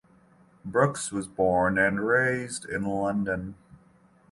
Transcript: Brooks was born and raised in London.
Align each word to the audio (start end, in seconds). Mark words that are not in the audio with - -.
Brooks 0.65 1.11
was 1.11 1.27
born 1.27 1.77
and 1.77 2.03
raised 2.03 2.65
in 2.65 2.85
London. 2.85 3.53